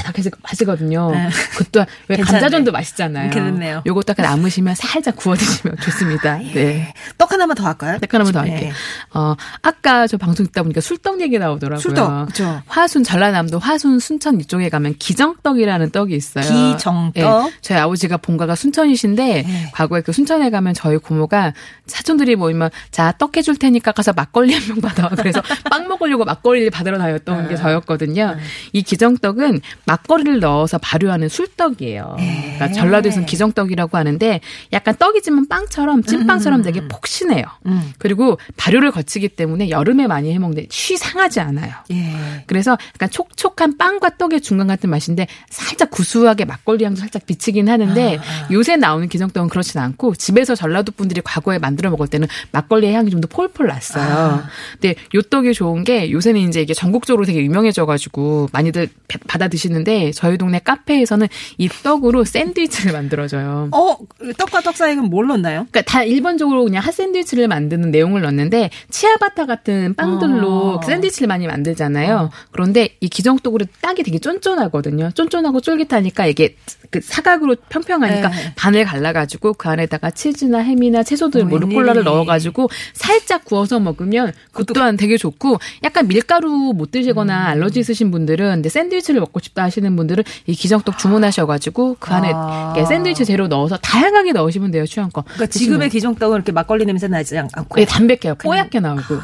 [1.10, 1.28] 네.
[1.52, 2.16] 그것도 왜.
[2.30, 3.09] 감자전도 맛있잖아요.
[3.12, 3.82] 괜찮네요.
[3.86, 6.38] 요것도 약간 남으시면 살짝 구워 드시면 좋습니다.
[6.38, 6.92] 네.
[7.18, 7.98] 떡 하나만 더 할까요?
[8.00, 8.50] 딱 하나만 더 네.
[8.50, 8.72] 할게요.
[9.14, 11.80] 어, 아까 저 방송 듣다 보니까 술떡 얘기 나오더라고요.
[11.80, 12.62] 술떡, 그쵸.
[12.66, 16.44] 화순, 전라남도 화순, 순천 이쪽에 가면 기정떡이라는 떡이 있어요.
[16.44, 17.16] 기정떡?
[17.16, 19.70] 예, 저희 아버지가 본가가 순천이신데 네.
[19.72, 21.52] 과거에 그 순천에 가면 저희 고모가
[21.86, 25.08] 사촌들이 모이면 자, 떡 해줄 테니까 가서 막걸리 한 병 받아.
[25.08, 27.48] 그래서 빵 먹으려고 막걸리를 받으러 다녔던 네.
[27.48, 28.36] 게 저였거든요.
[28.72, 32.14] 이 기정떡은 막걸리를 넣어서 발효하는 술떡이에요.
[32.18, 32.54] 네.
[32.58, 34.40] 그러니까 전라 도에서는 기정떡이라고 하는데
[34.72, 37.44] 약간 떡이지만 빵처럼 찐빵처럼 되게 폭신해요.
[37.66, 37.92] 음.
[37.98, 41.72] 그리고 발효를 거치기 때문에 여름에 많이 해먹는데 쉬 상하지 않아요.
[41.92, 42.44] 예.
[42.46, 48.18] 그래서 약간 촉촉한 빵과 떡의 중간 같은 맛인데 살짝 구수하게 막걸리 향도 살짝 비치긴 하는데
[48.18, 53.10] 아, 요새 나오는 기정떡은 그렇진 않고 집에서 전라도 분들이 과거에 만들어 먹을 때는 막걸리의 향이
[53.10, 54.02] 좀 더 폴폴 났어요.
[54.02, 54.48] 아.
[54.80, 60.12] 근데 요 떡이 좋은 게 요새는 이제 이게 전국적으로 되게 유명해져가지고 많이들 배- 받아 드시는데
[60.12, 61.26] 저희 동네 카페에서는
[61.58, 63.68] 이 떡으로 샌드위치 를 만들어줘요.
[63.72, 63.96] 어,
[64.36, 65.66] 떡과 떡 사이는 뭘 넣나요?
[65.70, 70.80] 그러니까 다 일반적으로 그냥 핫 샌드위치를 만드는 내용을 넣는데 치아바타 같은 빵들로 어.
[70.80, 72.30] 그 샌드위치를 많이 만들잖아요.
[72.50, 75.10] 그런데 이 기정떡으로 떡이 되게 쫀쫀하거든요.
[75.14, 76.56] 쫀쫀하고 쫄깃하니까 이게
[76.90, 78.54] 그 사각으로 평평하니까 네.
[78.56, 82.04] 반을 갈라가지고 그 안에다가 치즈나 햄이나 채소들 어, 모르콜라를.
[82.04, 87.46] 넣어가지고 살짝 구워서 먹으면 그 또한 되게 좋고 약간 밀가루 못 드시거나 음.
[87.46, 92.74] 알러지 있으신 분들은 근데 샌드위치를 먹고 싶다 하시는 분들은 이 기정떡 주문하셔가지고 그 안에 아.
[92.80, 95.24] 이렇게 샌드위치 재료 넣어서 다양하게 넣으시면 돼요 취향껏.
[95.24, 97.80] 그러니까 지금의 기정떡은 이렇게 막걸리 냄새 나지 않- 않고.
[97.80, 98.34] 예, 담백해요.
[98.36, 99.18] 뽀얗게 나오고.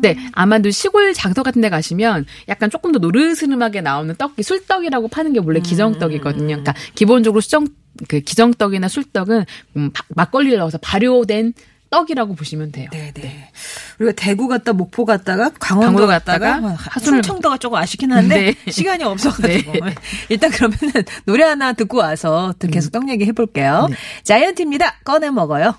[0.00, 5.32] 네, 아마도 시골 장터 같은 데 가시면 약간 조금 더 노르스름하게 나오는 떡이 술떡이라고 파는
[5.32, 6.46] 게 원래 기정떡이거든요.
[6.46, 7.66] 그러니까 기본적으로 수정,
[8.06, 9.44] 그 기정떡이나 술떡은
[9.76, 11.52] 음, 바- 막걸리를 넣어서 발효된
[11.90, 12.88] 떡이라고 보시면 돼요.
[12.92, 13.50] 네, 네.
[13.98, 18.54] 우리가 대구 갔다 목포 갔다가 강원도, 강원도 갔다가, 갔다가 하순을 충청도가 조금 아쉽긴 한데 네.
[18.70, 19.94] 시간이 없어가지고 네.
[20.28, 23.88] 일단 그러면은 노래 하나 듣고 와서 또 계속 떡 얘기 해볼게요.
[24.24, 24.98] 자이언티입니다.
[25.04, 25.74] 꺼내 먹어요.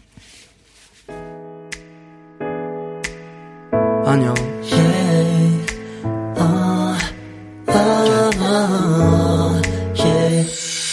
[4.06, 4.34] 안녕.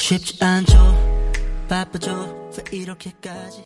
[0.06, 0.76] 쉽지 않죠.
[1.68, 2.52] 바쁘죠.
[2.70, 3.64] 왜 이렇게까지.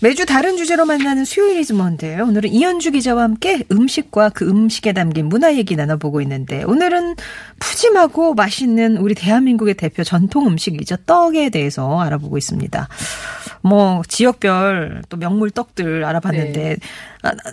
[0.00, 2.22] 매주 다른 주제로 만나는 수요일이즈 먼데요.
[2.22, 7.16] 오늘은 이현주 기자와 함께 음식과 그 음식에 담긴 문화 얘기 나눠보고 있는데 오늘은
[7.58, 10.98] 푸짐하고 맛있는 우리 대한민국의 대표 전통 음식이죠.
[10.98, 12.88] 떡에 대해서 알아보고 있습니다.
[13.62, 16.86] 뭐 지역별 또 명물 떡들 알아봤는데 아,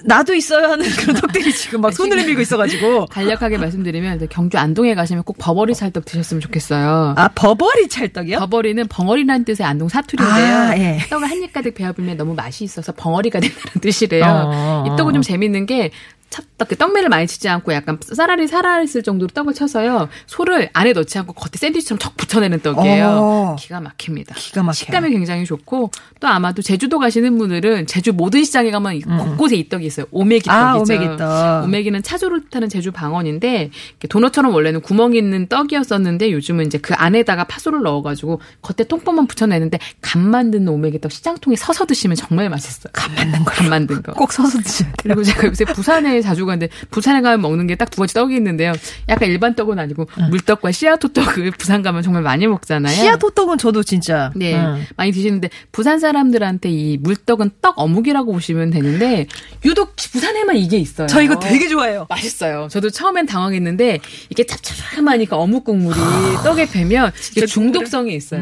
[0.04, 5.24] 나도 있어야 하는 그런 떡들이 지금 막 손을 밀고 있어가지고 간략하게 말씀드리면 경주 안동에 가시면
[5.24, 7.14] 꼭 버버리 찰떡 드셨으면 좋겠어요.
[7.18, 8.40] 아 버버리 찰떡이요?
[8.40, 10.56] 버버리는 벙어리라는 뜻의 안동 사투리인데요.
[10.56, 11.00] 아, 예.
[11.10, 14.24] 떡을 한 입 가득 베어불면 너무 맛이 있어서 벙어리가 된다는 뜻이래요.
[14.26, 14.84] 어.
[14.88, 15.92] 이 떡은 좀 재밌는 게
[16.36, 20.10] 찹떡, 그 떡매를 많이 치지 않고 약간 쌀알이 살아있을 정도로 떡을 쳐서요.
[20.28, 23.08] 소를 안에 넣지 않고 겉에 샌드위치처럼 척 붙여내는 떡이에요.
[23.08, 23.56] 어.
[23.58, 24.36] 기가 막힙니다.
[24.36, 24.74] 기가 막혀요.
[24.74, 29.70] 식감이 굉장히 좋고 또 아마도 제주도 가시는 분들은 제주 모든 시장에 가면 이 곳곳에 이
[29.70, 30.06] 떡이 있어요.
[30.12, 30.52] 오메기 떡이죠.
[30.52, 31.64] 아, 오메기 떡.
[31.66, 33.70] 오메기는 차조를 뜻하는 제주 방언인데
[34.10, 40.22] 도넛처럼 원래는 구멍이 있는 떡이었었는데 요즘은 이제 그 안에다가 파소를 넣어가지고 겉에 통포만 붙여내는데 간
[40.22, 42.92] 만든 오메기 떡 시장통에 서서 드시면 정말 맛있어요.
[42.94, 43.52] 간 만든 거.
[43.52, 44.14] 간 만든 거.
[44.26, 44.96] 꼭 서서 드셔야 돼요.
[45.04, 48.74] 그리고 제가 요새 부산에 자주 가는데 부산에 가면 먹는 게 딱 두 가지 떡이 있는데요.
[49.10, 52.94] 약간 일반 떡은 아니고 물떡과 씨앗토 떡을 부산 가면 정말 많이 먹잖아요.
[52.94, 54.86] 씨앗 호떡은 저도 진짜 네, 음.
[54.98, 59.28] 많이 드시는데 부산 사람들한테 이 물떡은 떡 어묵이라고 보시면 되는데
[59.64, 61.08] 유독 부산에만 이게 있어요.
[61.08, 62.06] 저 이거 되게 좋아해요.
[62.10, 62.68] 맛있어요.
[62.72, 65.98] 저도 처음엔 당황했는데 이게 짭짤하니까 어묵 국물이
[66.44, 68.42] 떡에 배면 이게 중독성이 있어요.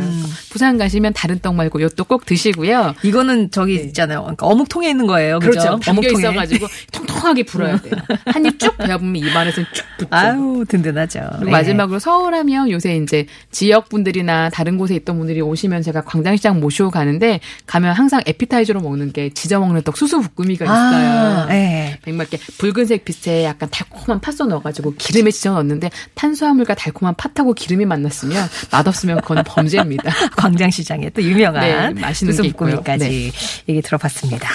[0.51, 2.95] 부산 가시면 다른 떡 말고 요 떡 꼭 드시고요.
[3.03, 4.21] 이거는 저기 있잖아요.
[4.21, 5.39] 그러니까 어묵통에 있는 거예요.
[5.39, 5.51] 그죠?
[5.51, 5.69] 그렇죠.
[5.79, 6.19] 담겨 어묵통에.
[6.19, 7.93] 있어가지고 통통하게 불어 야 돼요.
[8.25, 10.07] 한 입쭉 배워보면 입안에서 쭉 붙죠.
[10.11, 11.19] 아유 든든하죠.
[11.33, 11.51] 그리고 네.
[11.51, 17.39] 마지막으로 서울하면 요새 이제 지역 분들이나 다른 곳에 있던 분들이 오시면 제가 광장시장 모시고 가는데
[17.65, 20.75] 가면 항상 에피타이저로 먹는 게 지져 먹는 떡 수수 볶음이가 있어요.
[20.77, 21.99] 아, 네.
[22.03, 27.85] 정말 이렇게 붉은색 빛에 약간 달콤한 팥소 넣어가지고 기름에 지져 넣었는데 탄수화물과 달콤한 팥하고 기름이
[27.85, 30.11] 만났으면 맛없으면 그건 범죄입니다.
[30.37, 32.71] 광장시장에 또 유명한 네, 맛있는 게 있고요.
[32.71, 33.31] 수수부꾸미까지
[33.69, 34.49] 얘기 들어봤습니다.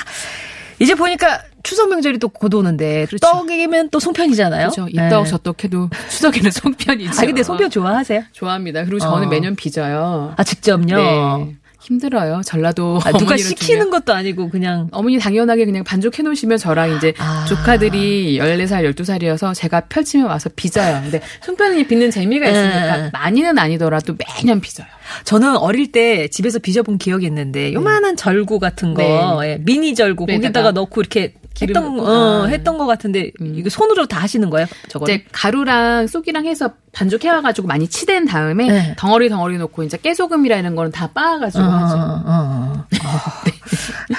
[0.81, 4.71] 이제 보니까 추석 명절이 또 곧 오는데 떡이면 또 송편이잖아요.
[4.71, 4.89] 그렇죠.
[4.95, 5.07] 네.
[5.09, 7.21] 이떡 저떡 해도 추석에는 송편이죠.
[7.21, 8.23] 아 근데 송편 좋아하세요?
[8.33, 8.85] 좋아합니다.
[8.85, 9.31] 그리고 저는 어.
[9.31, 10.35] 매년 빚어요.
[10.37, 10.97] 아 직접요?
[10.97, 11.55] 네.
[11.81, 12.43] 힘들어요.
[12.45, 13.91] 전라도 아, 누가 시키는 두면.
[13.91, 17.47] 것도 아니고 그냥 어머니 당연하게 그냥 반죽해 놓으시면 저랑 이제 아.
[17.49, 21.01] 조카들이 14살, 12살이어서 제가 펼치면 와서 빚어요.
[21.03, 23.11] 근데 손편이 빚는 재미가 있으니까 네.
[23.13, 24.87] 많이는 아니더라도 매년 빚어요.
[25.25, 29.53] 저는 어릴 때 집에서 빚어본 기억이 있는데 요만한 절구 같은 거 네.
[29.53, 32.01] 예, 미니 절구 그에다가 거기다가 넣고 이렇게 기름 했던.
[32.01, 32.47] 어, 아.
[32.47, 34.67] 했던 것 같은데 이거 손으로 다 하시는 거예요?
[34.89, 35.05] 저거.
[35.07, 38.95] 이제 가루랑 쑥이랑 해서 반죽해 와가지고 많이 치댄 다음에 네.
[38.97, 41.97] 덩어리 덩어리 놓고 이제 깨소금이라는 거는 다 빻아가지고 어, 하죠.
[41.97, 42.85] 어, 어.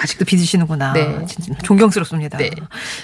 [0.01, 0.93] 아직도 빚으시는구나.
[0.93, 1.25] 네.
[1.25, 2.37] 진짜 존경스럽습니다.
[2.37, 2.51] 네.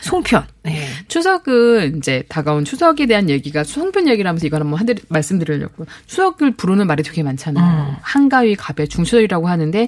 [0.01, 0.45] 송편.
[0.63, 0.87] 네.
[1.07, 6.87] 추석은 이제 다가온 추석에 대한 얘기가 송편 얘기를 하면서 이걸 한번 하드- 말씀드리려고 추석을 부르는
[6.87, 7.89] 말이 되게 많잖아요.
[7.89, 7.95] 음.
[8.01, 9.87] 한가위, 가배, 중추절이라고 하는데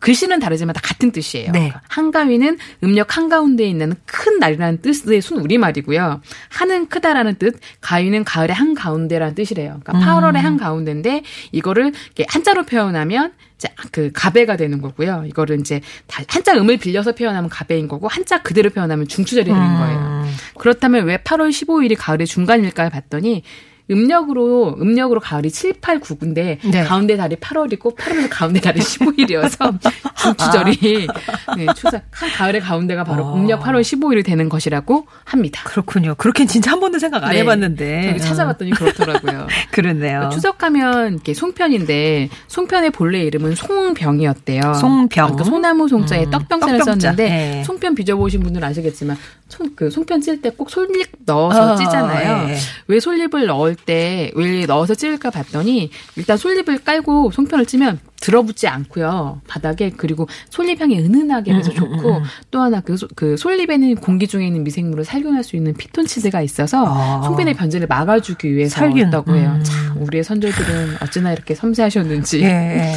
[0.00, 1.52] 글씨는 다르지만 다 같은 뜻이에요.
[1.52, 1.58] 네.
[1.58, 6.20] 그러니까 한가위는 음력 한가운데에 있는 큰 날이라는 뜻의 순 우리말이고요.
[6.48, 9.80] 한은 크다라는 뜻, 가위는 가을의 한가운데라는 뜻이래요.
[9.82, 10.00] 그러니까 음.
[10.00, 15.24] 8월의 한가운데인데 이거를 이렇게 한자로 표현하면 이제 그 가배가 되는 거고요.
[15.26, 20.26] 이거를 이제 다 한자 음을 빌려서 표현하면 가배인 거고 한자 그대로 표현하면 중추절이 되는 거예요.
[20.58, 22.88] 그렇다면 왜 8월 15일이 가을의 중간일까요?
[22.88, 23.42] 봤더니
[23.90, 26.84] 음력으로 음력으로 가을이 7, 8, 9인데 네.
[26.84, 29.78] 가운데 달이 8월이고 8월 가운데 달이 15일이어서
[30.16, 31.06] 중추절이
[31.56, 35.62] 네, 추석 한 가을의 가운데가 바로 음력 8월 15일이 되는 것이라고 합니다.
[35.64, 36.14] 그렇군요.
[36.16, 37.38] 그렇게는 진짜 한 번도 생각 안 네.
[37.38, 38.08] 해봤는데.
[38.08, 39.46] 저기 찾아봤더니 그렇더라고요.
[39.72, 40.30] 그렇네요.
[40.32, 44.74] 추석하면 이렇게 송편인데 송편의 본래 이름은 송병이었대요.
[44.74, 45.08] 송병.
[45.26, 47.08] 그러니까 소나무 송자에 음, 떡병자를 떡병자.
[47.08, 47.64] 썼는데 네.
[47.64, 49.16] 송편 빚어보신 분들은 아시겠지만
[49.50, 52.50] 송, 그 송편 찔 때 꼭 솔잎 넣어서 아, 찌잖아요.
[52.50, 52.56] 예.
[52.86, 59.40] 왜 솔잎을 넣을 때 왜 넣어서 찔까 봤더니 일단 솔잎을 깔고 송편을 찌면 들어붙지 않고요.
[59.48, 64.26] 바닥에 그리고 솔잎 향이 은은하게 음, 해서 좋고 또 하나 그, 소- 그 솔잎에는 공기
[64.28, 67.22] 중에 있는 미생물을 살균할 수 있는 피톤치드가 있어서 아.
[67.24, 69.06] 송편의 변질을 막아주기 위해서 살균.
[69.06, 69.54] 했다고 해요.
[69.56, 69.64] 음.
[69.64, 72.42] 참 우리의 선조들은 어찌나 이렇게 섬세하셨는지.
[72.42, 72.92] 예.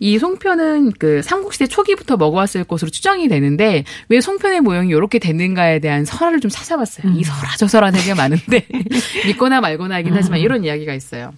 [0.00, 6.04] 이 송편은 그 삼국시대 초기부터 먹어왔을 것으로 추정이 되는데 왜 송편의 모양이 이렇게 되는가에 대한
[6.04, 7.12] 설화를 좀 찾아봤어요.
[7.14, 8.66] 이 설화 저 설화 되게 많은데
[9.26, 11.32] 믿거나 말거나 하긴 하지만 이런 이야기가 있어요.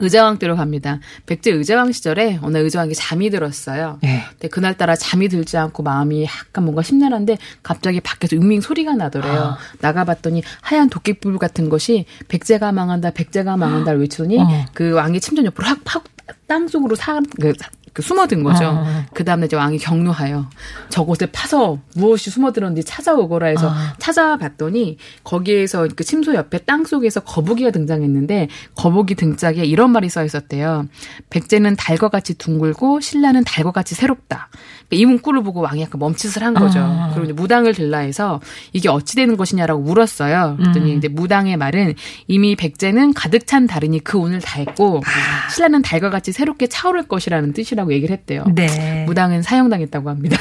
[0.00, 0.98] 의자왕 때로 갑니다.
[1.26, 3.98] 백제 의자왕 시절에 어느 의자왕이 잠이 들었어요.
[4.04, 4.22] 예.
[4.30, 9.56] 근데 그날따라 잠이 들지 않고 마음이 약간 뭔가 심란한데 갑자기 밖에서 윙윙 소리가 나더래요.
[9.80, 14.64] 나가봤더니 하얀 도끼불 같은 것이 백제가 망한다, 백제가 망한다를 외치더니 어.
[14.72, 16.04] 그 왕이 침전 옆으로 확, 확
[16.46, 17.52] 땅속으로 사, 그,
[17.92, 18.66] 그 숨어든 거죠.
[18.66, 19.04] 어.
[19.14, 20.48] 그 다음에 이제 왕이 경로하여
[20.90, 23.94] 저곳에 파서 무엇이 숨어들었는지 찾아오거라 해서 아.
[23.98, 30.86] 찾아봤더니 거기에서 그 침소 옆에 땅 속에서 거북이가 등장했는데 거북이 등짝에 이런 말이 써 있었대요.
[31.30, 34.48] 백제는 달과 같이 둥글고 신라는 달과 같이 새롭다.
[34.88, 36.80] 그러니까 이 문구를 보고 왕이 약간 멈칫을 한 거죠.
[36.80, 37.10] 아.
[37.10, 38.40] 그리고 이제 무당을 들라 해서
[38.72, 40.56] 이게 어찌 되는 것이냐라고 물었어요.
[40.58, 40.62] 음.
[40.62, 41.94] 그랬더니 이제 무당의 말은
[42.26, 45.48] 이미 백제는 가득 찬 달이니 그 운을 다했고 아.
[45.50, 48.44] 신라는 달과 같이 새롭게 차오를 것이라는 뜻이라고 얘기를 했대요.
[48.54, 49.04] 네.
[49.06, 50.36] 무당은 사형당했다고 합니다.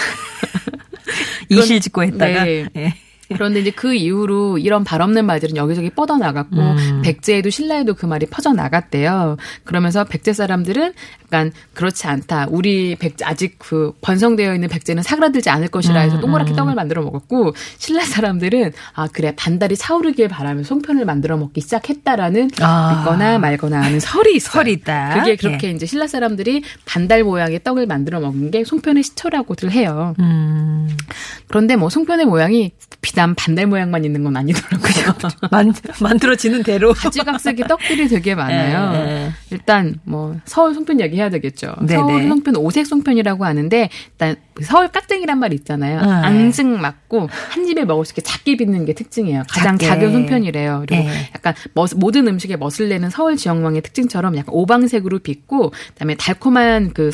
[1.50, 2.44] 이실 짓고 했다가.
[2.44, 2.66] 네.
[2.76, 2.94] 예.
[3.34, 7.02] 그런데 이제 그 이후로 이런 발 없는 말들은 여기저기 뻗어나갔고 음.
[7.04, 9.38] 백제에도 신라에도 그 말이 퍼져나갔대요.
[9.64, 10.94] 그러면서 백제 사람들은
[11.26, 12.48] 약간 그렇지 않다.
[12.50, 17.04] 우리 백제 아직 그 번성되어 있는 백제는 사그라들지 않을 것이라 해서 음, 동그랗게 떡을 만들어
[17.04, 22.96] 먹었고 신라 사람들은 아 그래 반달이 차오르길 바라며 송편을 만들어 먹기 시작했다라는 아.
[22.96, 24.54] 믿거나 말거나 하는 설이 있어요.
[24.54, 25.20] 설이 있다.
[25.20, 30.16] 그게 그렇게 이제 신라 사람들이 반달 모양의 떡을 만들어 먹은 게 송편의 시초라고들 해요.
[30.20, 30.90] 음.
[31.48, 35.16] 그런데 뭐 송편의 모양이 비단 반달 모양만 있는 건 아니더라고요.
[35.52, 36.94] 만, 만들어지는 대로.
[36.94, 38.94] 가지각색의 떡들이 되게 많아요.
[38.96, 39.32] 예, 예.
[39.52, 41.74] 일단 뭐 서울 송편 얘기 해야 되겠죠.
[41.82, 41.94] 네네.
[42.00, 46.02] 서울 송편 오색 송편이라고 하는데 일단 서울 깍쟁이란 말 있잖아요.
[46.02, 46.08] 네.
[46.08, 49.44] 앙증 맞고 한 입에 먹을 수 있게 작게 빚는 게 특징이에요.
[49.50, 49.88] 가장 작게.
[49.88, 50.86] 작은 송편이래요.
[50.88, 51.30] 그리고 예.
[51.36, 57.12] 약간 멋- 모든 음식에 멋을 내는 서울 지역망의 특징처럼 약간 오방색으로 빚고 그다음에 달콤한 그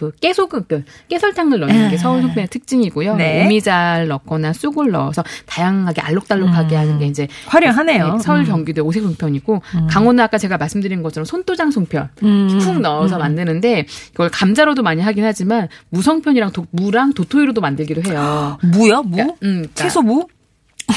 [0.00, 3.12] 그 깨소금, 그 깨설탕을 넣는 게 서울 송편의 특징이고요.
[3.12, 3.16] 아.
[3.16, 3.44] 네.
[3.44, 8.14] 오미잘 넣거나 쑥을 넣어서 다양하게 알록달록하게 하는 게 이제 화려하네요.
[8.14, 8.44] 네, 서울 음.
[8.46, 9.60] 경기도 오색 송편이고
[9.90, 12.58] 강원은 아까 제가 말씀드린 것처럼 손도장 송편 음.
[12.64, 18.56] 쿡 넣어서 만드는데 이걸 감자로도 많이 하긴 하지만 무성편이랑 도, 무랑 도토리로도 만들기도 해요.
[18.72, 19.02] 무요?
[19.02, 19.10] 무?
[19.10, 20.26] 그러니까, 음, 그러니까 채소 무?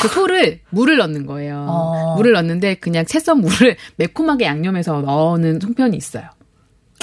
[0.01, 1.65] 그 소를 물을 넣는 거예요.
[1.67, 2.15] 어.
[2.15, 6.29] 물을 넣는데 그냥 채썬 물을 매콤하게 양념해서 넣는 송편이 있어요.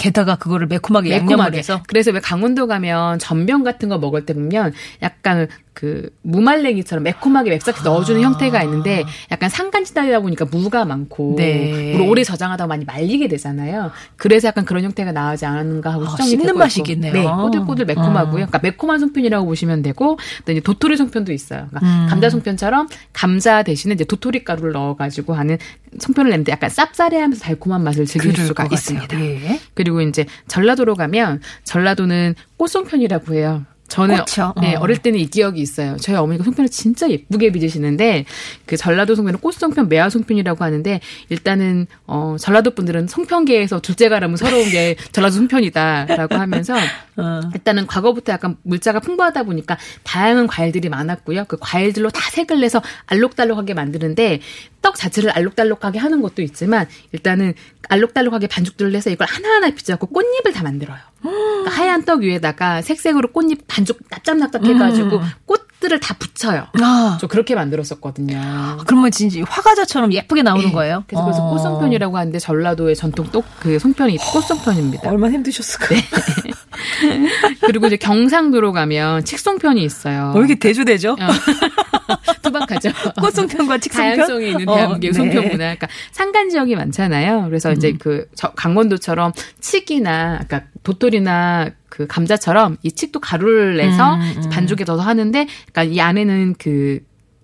[0.01, 1.59] 게다가 그거를 매콤하게 양념을 매콤하게.
[1.59, 1.83] 해서.
[1.87, 7.83] 그래서 왜 강원도 가면 전병 같은 거 먹을 때 보면 약간 그 무말랭이처럼 매콤하게 맵싹
[7.85, 11.93] 넣어주는 형태가 있는데 약간 산간지대다 보니까 무가 많고 네.
[11.93, 13.91] 물을 오래 저장하다 많이 말리게 되잖아요.
[14.17, 16.91] 그래서 약간 그런 형태가 나오지 않았는가 하고 아, 추정이 씹는 되고 맛이 있고.
[16.91, 17.13] 있겠네요.
[17.13, 18.33] 네, 꼬들꼬들 매콤하고요.
[18.33, 21.67] 그러니까 매콤한 송편이라고 보시면 되고 또 이제 도토리 송편도 있어요.
[21.71, 22.07] 그러니까 음.
[22.09, 25.57] 감자 송편처럼 감자 대신에 이제 도토리 가루를 넣어가지고 하는
[25.99, 28.69] 송편을 냈는데 약간 쌉싸래하면서 달콤한 맛을 즐길 수가.
[28.71, 29.21] 있습니다.
[29.21, 29.61] 예.
[29.75, 33.65] 그리고 이제 전라도로 가면 전라도는 꽃송편이라고 해요.
[33.90, 34.55] 저는 꽃이요?
[34.61, 34.81] 네, 어.
[34.81, 35.96] 어릴 때는 이 기억이 있어요.
[36.00, 38.24] 저희 어머니가 송편을 진짜 예쁘게 빚으시는데
[38.64, 44.96] 그 전라도 송편은 꽃송편, 매화 송편이라고 하는데 일단은 어 전라도 분들은 송편계에서 둘째가라면 서러운 게
[45.12, 46.76] 전라도 송편이다라고 하면서
[47.16, 47.40] 어.
[47.53, 51.44] 일단은 과거부터 약간 물자가 풍부하다 보니까 다양한 과일들이 많았고요.
[51.48, 54.40] 그 과일들로 다 색을 내서 알록달록하게 만드는데
[54.83, 57.55] 떡 자체를 알록달록하게 하는 것도 있지만 일단은
[57.88, 60.99] 알록달록하게 반죽들을 내서 이걸 하나하나 빚어갖고 꽃잎을 다 만들어요.
[61.23, 66.66] 그러니까 하얀 떡 위에다가 색색으로 꽃잎 반죽 납작납작 해가지고 꽃 들을 다 붙여요.
[66.81, 68.79] 아, 저 그렇게 만들었었거든요.
[68.87, 71.05] 그러면 진짜 화과자처럼 예쁘게 나오는 거예요?
[71.07, 71.51] 그래서, 그래서 어.
[71.51, 75.09] 꽃송편이라고 하는데 전라도의 전통 떡그 송편이 꽃송편입니다.
[75.11, 76.01] 얼마나 힘드셨을까요?
[77.66, 80.33] 그리고 이제 경상도로 가면 칡송편이 있어요.
[80.35, 81.12] 왜 이렇게 대조되죠?
[81.12, 81.16] 어.
[82.43, 82.90] 투박하죠.
[83.21, 84.16] 꽃송편과 칡송편?
[84.16, 85.16] 다양성이 있는 어, 대한민국의 네.
[85.16, 85.57] 송편 문화.
[85.59, 87.45] 그러니까 산간 지역이 많잖아요.
[87.47, 94.49] 그래서 이제 그 저- 강원도처럼 칡이나 아까 도토리나 그 감자처럼 이 칡도 가루를 내서 음,
[94.51, 97.01] 반죽에 넣어서 하는데 그러니까 이 안에는 그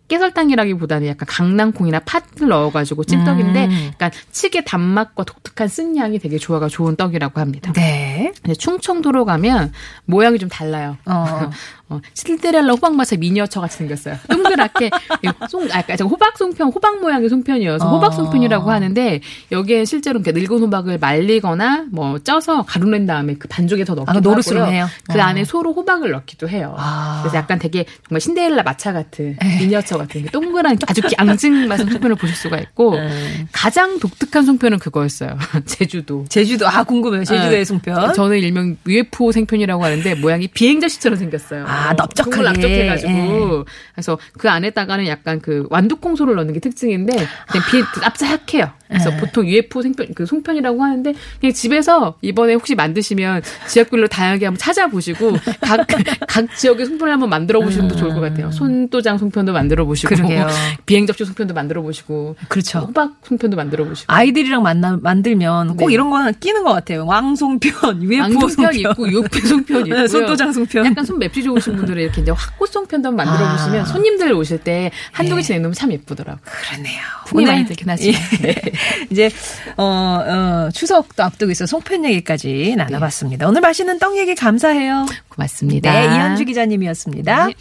[0.08, 3.90] 깨설탕이라기보다는 약간 강낭콩이나 팥을 넣어가지고 찐떡인데, 음.
[3.92, 7.72] 약간 칡의 단맛과 독특한 쓴향이 되게 조화가 좋은 떡이라고 합니다.
[7.72, 8.32] 네.
[8.58, 9.72] 충청도로 가면
[10.04, 10.96] 모양이 좀 달라요.
[11.06, 11.50] 어.
[11.88, 14.16] 어, 신데렐라 호박마차 미니어처 같이 생겼어요.
[14.28, 14.90] 동그랗게
[15.22, 17.90] 이 송, 아까 저 호박 송편, 호박 모양의 송편이어서 어.
[17.94, 19.20] 호박 송편이라고 하는데
[19.52, 24.18] 여기에 실제로 이렇게 늙은 호박을 말리거나 뭐 쪄서 가루 낸 다음에 그 반죽에 더 넣기도
[24.18, 24.66] 아, 노릇으로.
[24.66, 24.88] 해요?
[25.08, 25.22] 그 어.
[25.22, 26.74] 안에 소로 호박을 넣기도 해요.
[26.76, 27.20] 아.
[27.22, 32.34] 그래서 약간 되게 정말 신데렐라 마차 같은 미니어처 같은 게 동그란 아주 앙증맞은 송편을 보실
[32.34, 33.46] 수가 있고 네.
[33.52, 35.38] 가장 독특한 송편은 그거였어요.
[35.66, 36.24] 제주도.
[36.28, 37.22] 제주도, 아, 궁금해요.
[37.24, 37.64] 제주도의 네.
[37.64, 38.14] 송편.
[38.14, 41.64] 저는 일명 UFO 송편이라고 하는데 모양이 비행접시처럼 생겼어요.
[41.76, 42.42] 아, 넓적하게.
[42.42, 43.64] 납작해가지고 예.
[43.94, 47.12] 그래서 그 안에다가는 약간 그 완두콩소를 넣는 게 특징인데
[47.50, 48.70] 그냥 비 납작해요.
[48.88, 49.16] 그래서 예.
[49.16, 55.32] 보통 UFO 생편 그 송편이라고 하는데 그냥 집에서 이번에 혹시 만드시면 지역별로 다양하게 한번 찾아보시고
[55.60, 55.86] 각
[56.28, 58.50] 각 지역의 송편을 한번 만들어 보시는 것도 좋을 것 같아요.
[58.52, 60.46] 손도장 송편도 만들어 보시고 음.
[60.86, 62.80] 비행접시 송편도 만들어 보시고 그렇죠.
[62.80, 65.94] 호박 송편도 만들어 보시고 아이들이랑 만나, 만들면 꼭 네.
[65.94, 67.06] 이런 거 하나 끼는 것 같아요.
[67.06, 68.74] 왕송편, UFO 앙송편 송편.
[68.92, 69.84] 있고 UFO 송편.
[69.90, 70.86] 네, 손도장 송편.
[70.86, 72.32] 약간 손 맵시 좋으신 분들은 이렇게 이제
[72.76, 73.84] 송편도 한번 만들어 보시면 아.
[73.84, 75.40] 손님들 오실 때 한두 네.
[75.40, 76.40] 개씩 내놓으면 참 예쁘더라고요.
[76.44, 77.00] 그러네요.
[77.26, 78.20] 품이 많이 들긴 하지만.
[78.44, 78.54] 예.
[79.10, 79.30] 이제
[79.76, 83.48] 어, 어, 추석도 앞두고 있어 송편 얘기까지 나눠봤습니다.
[83.48, 85.06] 오늘 맛있는 떡 얘기 감사해요.
[85.28, 85.92] 고맙습니다.
[85.92, 87.46] 네, 이현주 기자님이었습니다.
[87.46, 87.54] 네.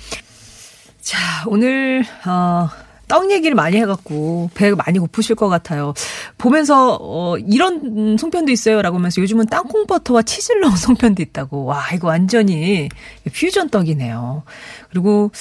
[1.01, 2.69] 자, 오늘 어,
[3.07, 5.93] 떡 얘기를 많이 해갖고 배가 많이 고프실 것 같아요.
[6.37, 11.65] 보면서 어, 이런 음, 송편도 있어요라고 하면서 요즘은 땅콩 버터와 치즈를 넣은 송편도 있다고.
[11.65, 12.89] 와, 이거 완전히
[13.31, 14.43] 퓨전 떡이네요.
[14.89, 15.31] 그리고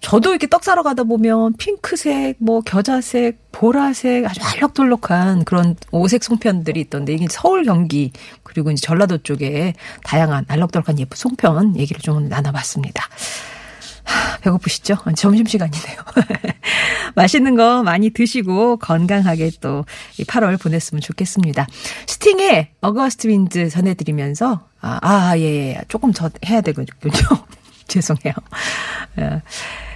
[0.00, 6.80] 저도 이렇게 떡 사러 가다 보면 핑크색, 뭐 겨자색, 보라색 아주 알록달록한 그런 오색 송편들이
[6.80, 13.08] 있던데 이게 서울 경기 그리고 이제 전라도 쪽에 다양한 알록달록한 예쁜 송편 얘기를 좀 나눠봤습니다.
[14.04, 14.96] 하, 배고프시죠?
[15.14, 15.96] 점심시간이네요.
[17.14, 21.66] 맛있는 거 많이 드시고 건강하게 또이 8월 보냈으면 좋겠습니다.
[22.06, 25.80] 스팅의 어거스트 윈즈 전해드리면서 아, 아, 예, 예.
[25.88, 26.86] 조금 더 해야 되군요.
[27.86, 28.34] 죄송해요.
[29.18, 29.42] 예,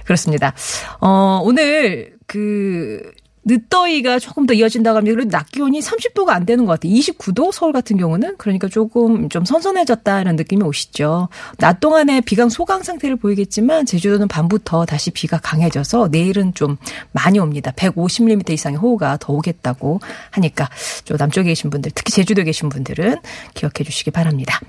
[0.03, 0.53] 그렇습니다.
[0.99, 3.11] 어, 오늘 그
[3.45, 5.15] 늦더위가 조금 더 이어진다고 합니다.
[5.15, 6.93] 그래도 낮 기온이 30도가 안 되는 것 같아요.
[6.93, 11.29] 29도 서울 같은 경우는 그러니까 조금 좀 선선해졌다는 느낌이 오시죠.
[11.57, 16.77] 낮 동안에 비강 소강 상태를 보이겠지만 제주도는 밤부터 다시 비가 강해져서 내일은 좀
[17.11, 17.71] 많이 옵니다.
[17.71, 19.99] 150mm 이상의 호우가 더 오겠다고
[20.31, 20.69] 하니까
[21.05, 23.17] 좀 남쪽에 계신 분들 특히 제주도에 계신 분들은
[23.53, 24.59] 기억해 주시기 바랍니다.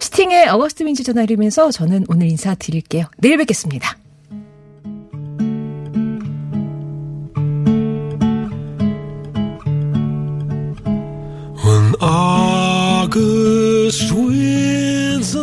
[0.00, 3.06] 스팅의 어거스트 윈즈 전화 드리면서 저는 오늘 인사드릴게요.
[3.18, 3.96] 내일 뵙겠습니다.
[12.00, 13.20] August
[14.12, 15.34] winds